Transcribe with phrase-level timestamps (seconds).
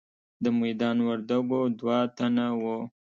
[0.43, 2.77] د میدان وردګو دوه تنه وو.